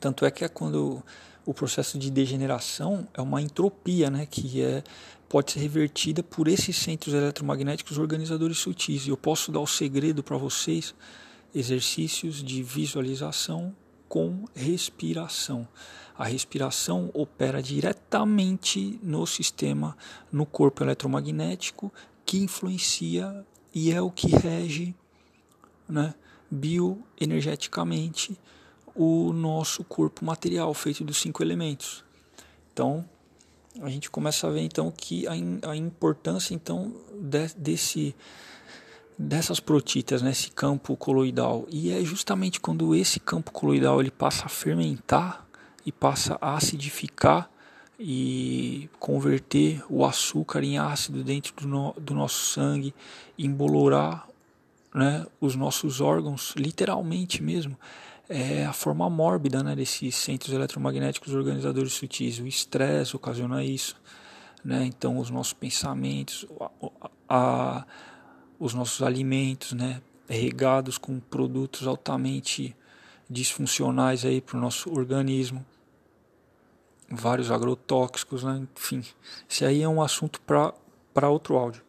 [0.00, 1.02] Tanto é que é quando
[1.44, 4.26] o processo de degeneração é uma entropia, né?
[4.26, 4.82] Que é
[5.28, 9.06] pode ser revertida por esses centros eletromagnéticos organizadores sutis.
[9.06, 10.94] E eu posso dar o segredo para vocês,
[11.54, 13.74] exercícios de visualização
[14.08, 15.66] com respiração.
[16.16, 19.96] A respiração opera diretamente no sistema,
[20.32, 21.92] no corpo eletromagnético,
[22.24, 24.94] que influencia e é o que rege
[25.88, 26.14] né,
[26.50, 28.38] bioenergeticamente
[28.94, 32.02] o nosso corpo material feito dos cinco elementos.
[32.72, 33.04] Então,
[33.80, 35.32] a gente começa a ver então que a,
[35.70, 38.14] a importância então de, desse
[39.18, 44.48] dessas protitas nesse campo coloidal e é justamente quando esse campo coloidal ele passa a
[44.48, 45.46] fermentar
[45.84, 47.48] e passa a acidificar
[47.98, 52.94] e converter o açúcar em ácido dentro do, no, do nosso sangue,
[53.38, 54.28] embolorar
[54.94, 57.76] né, os nossos órgãos, literalmente mesmo,
[58.28, 62.38] é a forma mórbida né, desses centros eletromagnéticos organizadores sutis.
[62.38, 63.96] O estresse ocasiona isso.
[64.64, 64.84] Né?
[64.84, 66.70] Então, os nossos pensamentos, a,
[67.28, 67.86] a,
[68.58, 72.74] os nossos alimentos, né, regados com produtos altamente
[73.28, 75.64] disfuncionais aí para o nosso organismo
[77.10, 78.66] vários agrotóxicos, né?
[78.76, 79.04] enfim.
[79.48, 81.82] Esse aí é um assunto para outro áudio.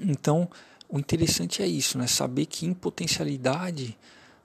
[0.00, 0.48] Então,
[0.88, 2.06] o interessante é isso, né?
[2.06, 3.96] Saber que em potencialidade,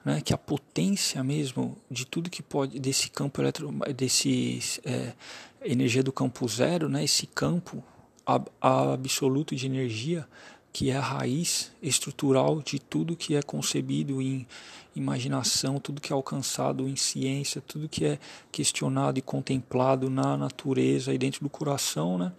[0.04, 0.22] né?
[0.22, 5.14] que a potência mesmo de tudo que pode, desse campo eletro, desse é,
[5.62, 7.04] energia do campo zero, né?
[7.04, 7.84] Esse campo
[8.62, 10.28] absoluto de energia
[10.72, 14.48] que é a raiz estrutural de tudo que é concebido em
[14.96, 18.20] imaginação, tudo que é alcançado em ciência, tudo que é
[18.52, 22.32] questionado e contemplado na natureza e dentro do coração, né?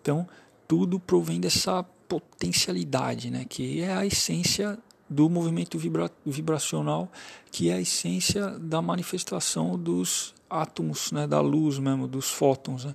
[0.00, 0.28] Então,
[0.68, 7.10] tudo provém dessa potencialidade, né, que é a essência do movimento vibra vibracional,
[7.50, 12.84] que é a essência da manifestação dos átomos, né, da luz mesmo, dos fótons.
[12.84, 12.94] Né?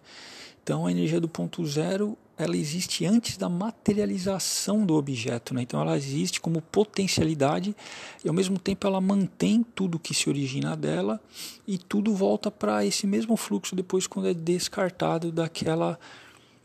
[0.66, 5.62] Então a energia do ponto zero ela existe antes da materialização do objeto, né?
[5.62, 7.76] então ela existe como potencialidade
[8.24, 11.22] e ao mesmo tempo ela mantém tudo que se origina dela
[11.68, 16.00] e tudo volta para esse mesmo fluxo depois quando é descartado daquela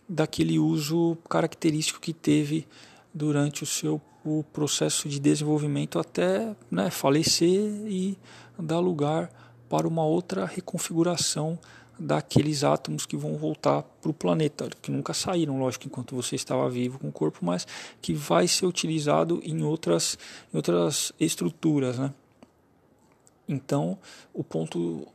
[0.08, 2.66] daquele uso característico que teve
[3.12, 8.18] durante o seu o processo de desenvolvimento até né, falecer e
[8.58, 9.30] dar lugar
[9.68, 11.58] para uma outra reconfiguração
[12.00, 16.68] daqueles átomos que vão voltar para o planeta, que nunca saíram, lógico, enquanto você estava
[16.70, 17.66] vivo com o corpo, mas
[18.00, 20.18] que vai ser utilizado em outras,
[20.52, 21.98] em outras estruturas.
[21.98, 22.12] Né?
[23.46, 23.98] Então,
[24.32, 25.06] o ponto,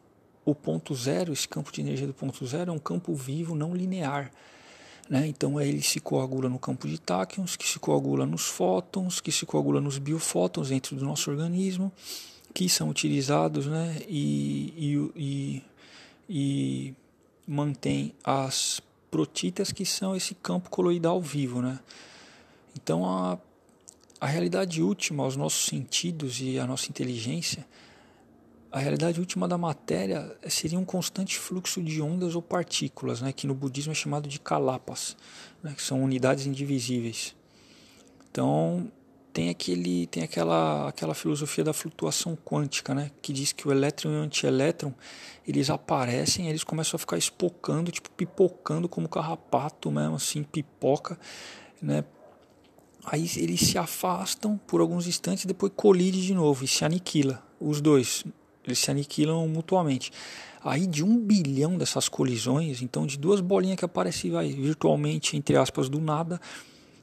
[0.45, 3.75] o ponto zero, esse campo de energia do ponto zero, é um campo vivo não
[3.75, 4.31] linear.
[5.09, 5.27] Né?
[5.27, 9.45] Então ele se coagula no campo de táquions, que se coagula nos fótons, que se
[9.45, 11.91] coagula nos biofótons dentro do nosso organismo,
[12.53, 13.97] que são utilizados né?
[14.07, 15.63] e, e, e,
[16.29, 16.93] e
[17.47, 21.61] mantém as protitas, que são esse campo coloidal vivo.
[21.61, 21.79] Né?
[22.75, 23.37] Então a,
[24.19, 27.65] a realidade última aos nossos sentidos e à nossa inteligência
[28.75, 33.47] a realidade última da matéria seria um constante fluxo de ondas ou partículas, né, que
[33.47, 35.15] no budismo é chamado de kalapas,
[35.63, 37.33] né, que são unidades indivisíveis.
[38.29, 38.91] Então,
[39.35, 44.11] tem aquele tem aquela aquela filosofia da flutuação quântica, né, que diz que o elétron
[44.11, 44.93] e o antielétron,
[45.45, 51.19] eles aparecem, eles começam a ficar espocando, tipo pipocando como carrapato mesmo, assim, pipoca,
[51.81, 52.05] né?
[53.03, 57.43] Aí eles se afastam por alguns instantes e depois colidem de novo e se aniquila
[57.59, 58.23] os dois
[58.65, 60.11] eles se aniquilam mutuamente.
[60.63, 65.55] Aí de um bilhão dessas colisões, então de duas bolinhas que aparecem vai, virtualmente, entre
[65.57, 66.41] aspas, do nada,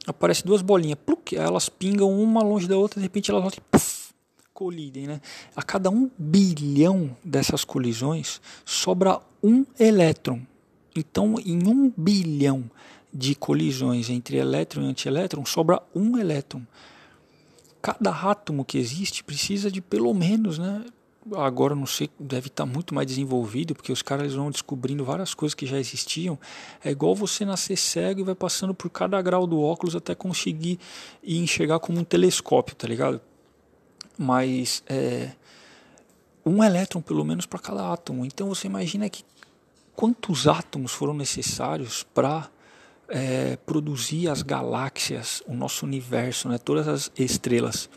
[0.05, 4.13] aparece duas bolinhas, pluk, elas pingam uma longe da outra, de repente elas voltam puff,
[4.53, 5.07] colidem.
[5.07, 5.21] Né?
[5.55, 10.41] A cada um bilhão dessas colisões sobra um elétron.
[10.95, 12.69] Então, em um bilhão
[13.11, 16.61] de colisões entre elétron e antielétron, sobra um elétron.
[17.81, 20.85] Cada átomo que existe precisa de pelo menos né,
[21.35, 25.33] agora não sei, deve estar tá muito mais desenvolvido, porque os caras vão descobrindo várias
[25.33, 26.37] coisas que já existiam.
[26.83, 30.79] É igual você nascer cego e vai passando por cada grau do óculos até conseguir
[31.23, 33.21] enxergar como um telescópio, tá ligado?
[34.17, 35.31] Mas é
[36.45, 38.25] um elétron pelo menos para cada átomo.
[38.25, 39.23] Então você imagina que
[39.95, 42.49] quantos átomos foram necessários para
[43.07, 47.89] é, produzir as galáxias, o nosso universo, né, todas as estrelas.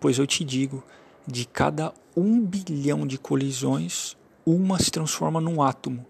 [0.00, 0.82] Pois eu te digo,
[1.26, 6.06] de cada um bilhão de colisões, uma se transforma num átomo.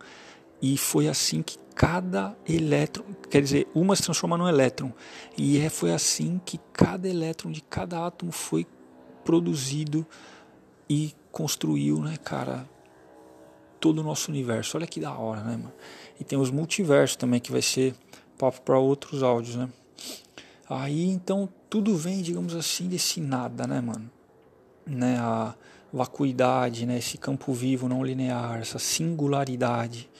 [0.61, 4.93] E foi assim que cada elétron, quer dizer, uma se transforma num elétron.
[5.37, 8.67] E é, foi assim que cada elétron de cada átomo foi
[9.25, 10.07] produzido
[10.89, 12.69] e construiu, né, cara,
[13.81, 14.77] todo o nosso universo.
[14.77, 15.73] Olha que da hora, né, mano?
[16.21, 17.95] E tem os multiversos também, que vai ser
[18.39, 19.69] papo para outros áudios, né?
[20.69, 24.11] Aí, então, tudo vem, digamos assim, desse nada, né, mano?
[24.87, 25.55] Né, a
[25.93, 30.11] vacuidade, né, esse campo vivo não linear, essa singularidade,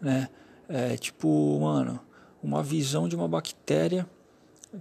[0.00, 0.28] né?
[0.68, 1.98] É, tipo, mano,
[2.42, 4.06] uma visão de uma bactéria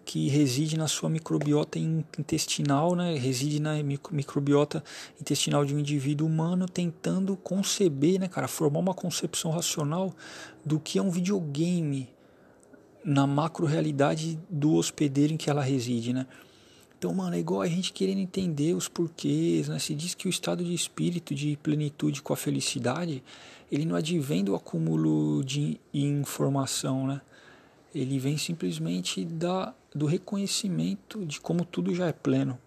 [0.06, 3.16] que reside na sua microbiota intestinal, né?
[3.16, 3.76] Reside na
[4.12, 4.84] microbiota
[5.20, 10.14] intestinal de um indivíduo humano tentando conceber, né, cara, formar uma concepção racional
[10.66, 12.10] do que é um videogame
[13.04, 16.26] na macro realidade do hospedeiro em que ela reside, né?
[17.04, 19.78] Então, mano, é igual a gente querendo entender os porquês, né?
[19.78, 23.22] Se diz que o estado de espírito, de plenitude com a felicidade,
[23.70, 27.20] ele não advém do acúmulo de informação, né?
[27.94, 32.58] Ele vem simplesmente da, do reconhecimento de como tudo já é pleno.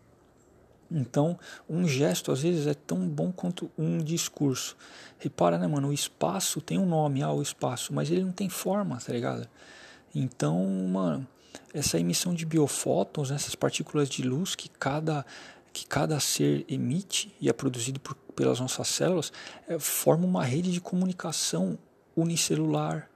[0.90, 4.76] Então, um gesto às vezes é tão bom quanto um discurso.
[5.18, 5.88] Repara, né, mano?
[5.88, 9.48] O espaço tem um nome, ah, o espaço, mas ele não tem forma, tá ligado?
[10.14, 11.26] Então, mano,
[11.72, 15.24] essa emissão de biofótons, né, essas partículas de luz que cada,
[15.72, 19.32] que cada ser emite e é produzido por, pelas nossas células,
[19.68, 21.78] é, forma uma rede de comunicação
[22.16, 23.08] unicelular,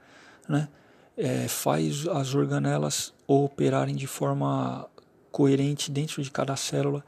[0.49, 0.69] né?
[1.17, 4.89] É, faz as organelas operarem de forma
[5.31, 7.05] coerente dentro de cada célula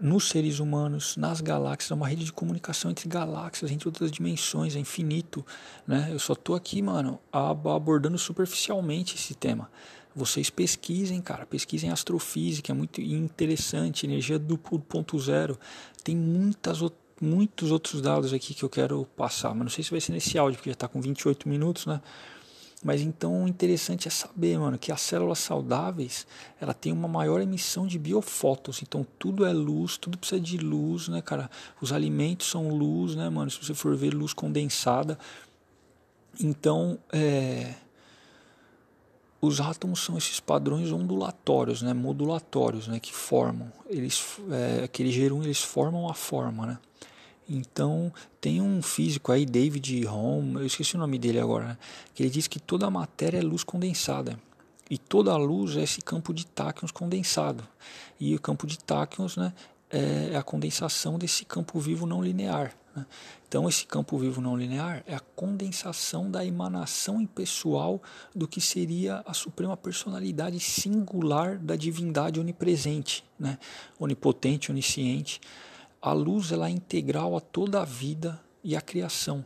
[0.00, 4.76] nos seres humanos, nas galáxias, é uma rede de comunicação entre galáxias, entre outras dimensões,
[4.76, 5.44] é infinito,
[5.86, 6.08] né?
[6.10, 9.68] Eu só tô aqui, mano, abordando superficialmente esse tema.
[10.14, 15.58] Vocês pesquisem, cara, pesquisem astrofísica, é muito interessante, energia do ponto zero.
[16.02, 16.80] Tem muitas
[17.20, 20.38] muitos outros dados aqui que eu quero passar, mas não sei se vai ser nesse
[20.38, 22.00] áudio, porque já está com 28 minutos, né?
[22.82, 26.26] Mas então o interessante é saber, mano, que as células saudáveis,
[26.60, 28.82] ela tem uma maior emissão de biofótons.
[28.82, 31.50] Então tudo é luz, tudo precisa de luz, né, cara?
[31.80, 33.50] Os alimentos são luz, né, mano?
[33.50, 35.18] Se você for ver luz condensada.
[36.40, 37.74] Então, é
[39.40, 45.42] os átomos são esses padrões ondulatórios, né, modulatórios, né, que formam, eles, é, aquele gerum,
[45.42, 46.78] eles formam a forma, né.
[47.48, 51.78] Então, tem um físico aí, David Home, eu esqueci o nome dele agora, né,
[52.14, 54.38] que ele diz que toda a matéria é luz condensada.
[54.90, 57.62] E toda a luz é esse campo de táquions condensado.
[58.18, 59.52] E o campo de táquions né,
[59.90, 62.74] é a condensação desse campo vivo não linear.
[62.98, 63.06] Né?
[63.46, 68.02] Então, esse campo vivo não linear é a condensação da emanação impessoal
[68.34, 73.58] do que seria a suprema personalidade singular da divindade onipresente, né?
[73.98, 75.40] onipotente, onisciente.
[76.00, 79.44] A luz ela é integral a toda a vida e a criação.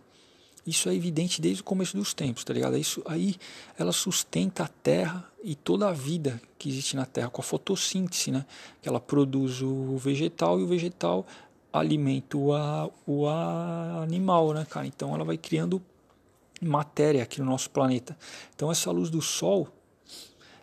[0.66, 2.76] Isso é evidente desde o começo dos tempos, tá ligado?
[2.76, 3.34] Isso aí
[3.76, 8.30] ela sustenta a Terra e toda a vida que existe na Terra com a fotossíntese,
[8.30, 8.46] né?
[8.80, 11.26] Que ela produz o vegetal e o vegetal
[11.72, 14.86] alimenta o, a, o animal, né, cara?
[14.86, 15.82] Então ela vai criando
[16.60, 18.16] matéria aqui no nosso planeta.
[18.54, 19.68] Então essa luz do Sol,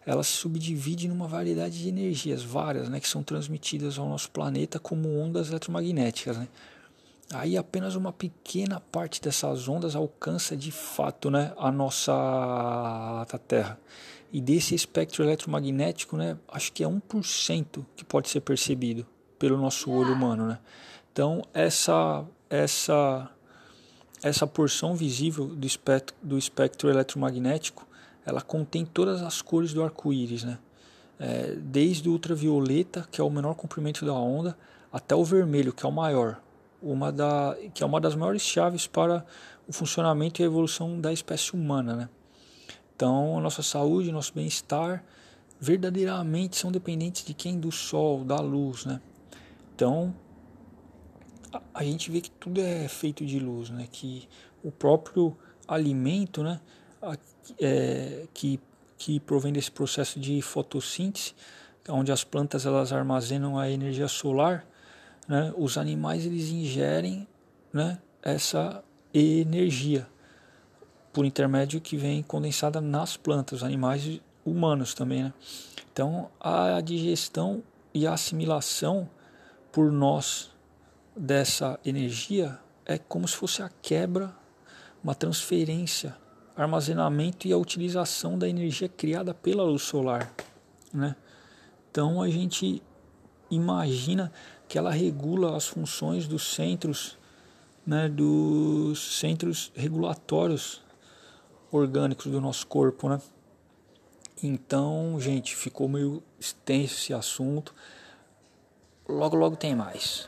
[0.06, 4.80] ela se subdivide numa variedade de energias, várias, né, que são transmitidas ao nosso planeta
[4.80, 6.48] como ondas eletromagnéticas, né?
[7.32, 13.80] Aí apenas uma pequena parte dessas ondas alcança de fato né, a nossa a Terra.
[14.34, 19.06] E desse espectro eletromagnético, né, acho que é 1% que pode ser percebido
[19.38, 20.48] pelo nosso olho humano.
[20.48, 20.60] Né?
[21.20, 23.30] Então, essa, essa,
[24.24, 27.86] essa porção visível do espectro, do espectro eletromagnético
[28.26, 30.58] ela contém todas as cores do arco-íris, né?
[31.20, 34.58] É, desde o ultravioleta, que é o menor comprimento da onda,
[34.94, 36.42] até o vermelho, que é o maior
[36.82, 39.26] uma da, que é uma das maiores chaves para
[39.68, 41.98] o funcionamento e a evolução da espécie humana.
[41.98, 42.10] Né?
[42.96, 45.04] Então, a nossa saúde, nosso bem-estar,
[45.60, 47.60] verdadeiramente são dependentes de quem?
[47.60, 48.86] Do sol, da luz.
[48.86, 49.02] Né?
[49.76, 50.16] Então,
[51.74, 53.88] a, gente vê que tudo é feito de luz, né?
[53.92, 54.28] que
[54.64, 55.36] o próprio
[55.68, 56.60] alimento né?
[57.60, 58.60] É, que,
[58.98, 61.34] que provém desse processo de fotossíntese,
[61.88, 64.66] onde as plantas elas armazenam a energia solar,
[65.28, 67.28] né, os animais eles ingerem
[67.72, 68.84] né, essa
[69.14, 70.08] energia
[71.14, 75.24] por intermédio que vem condensada nas plantas, animais humanos também.
[75.24, 75.34] Né?
[75.92, 79.10] Então a digestão e a assimilação
[79.72, 80.52] por nós
[81.20, 84.34] dessa energia é como se fosse a quebra,
[85.04, 86.16] uma transferência,
[86.56, 90.34] armazenamento e a utilização da energia criada pela luz solar.
[90.94, 91.14] Né?
[91.92, 92.82] Então a gente
[93.52, 94.32] imagina
[94.66, 97.18] que ela regula as funções dos centros,
[97.86, 100.82] né, dos centros regulatórios
[101.70, 103.20] orgânicos do nosso corpo, né?
[104.42, 107.76] Então, gente, ficou meio extenso esse assunto.
[109.08, 110.28] Logo, logo tem mais.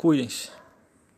[0.00, 0.59] Cuidem-se.